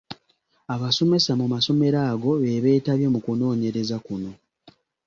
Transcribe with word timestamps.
Abasomesa 0.73 1.31
mu 1.39 1.45
masomero 1.53 1.97
ago 2.11 2.31
be 2.41 2.51
beetabye 2.63 3.07
mu 3.13 3.19
kunoonyereza 3.25 3.97
kuno. 4.05 4.31